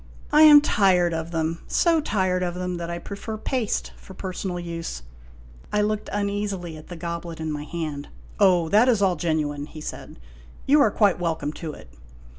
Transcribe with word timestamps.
I 0.31 0.41
am 0.41 0.61
tired 0.61 1.13
of 1.13 1.29
them 1.29 1.61
so 1.67 2.01
tired 2.01 2.41
of 2.41 2.55
them 2.55 2.77
that 2.77 2.89
I 2.89 2.97
prefer 2.97 3.37
paste 3.37 3.91
for 3.97 4.15
personal 4.15 4.59
use." 4.59 5.03
I 5.71 5.81
looked 5.83 6.09
uneasily 6.11 6.75
at 6.75 6.87
the 6.87 6.95
goblet 6.95 7.39
in 7.39 7.51
my 7.51 7.65
hand." 7.65 8.07
Oh, 8.39 8.67
that 8.69 8.89
is 8.89 9.03
all 9.03 9.15
genuine," 9.15 9.67
he 9.67 9.79
said." 9.79 10.17
You 10.65 10.81
are 10.81 10.89
quite 10.89 11.19
welcome 11.19 11.53
to 11.53 11.73
it. 11.73 11.87